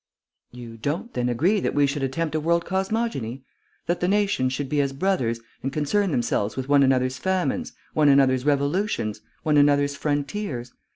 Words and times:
"You 0.51 0.77
don't 0.77 1.13
then 1.13 1.29
agree 1.29 1.59
that 1.59 1.75
we 1.75 1.85
should 1.85 2.01
attempt 2.01 2.33
a 2.33 2.39
world 2.39 2.65
cosmogony? 2.65 3.43
That 3.85 3.99
the 3.99 4.07
nations 4.07 4.51
should 4.51 4.67
be 4.67 4.81
as 4.81 4.93
brothers, 4.93 5.39
and 5.61 5.71
concern 5.71 6.09
themselves 6.09 6.55
with 6.57 6.67
one 6.67 6.81
another's 6.81 7.19
famines, 7.19 7.73
one 7.93 8.09
another's 8.09 8.43
revolutions, 8.43 9.21
one 9.43 9.57
another's 9.57 9.95
frontiers? 9.95 10.73